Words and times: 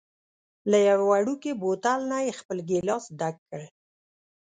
له 0.69 0.77
یوه 0.89 1.05
وړوکي 1.09 1.51
بوتل 1.61 1.99
نه 2.11 2.17
یې 2.25 2.37
خپل 2.39 2.57
ګېلاس 2.69 3.05
ډک 3.19 3.35
کړ. 3.49 3.61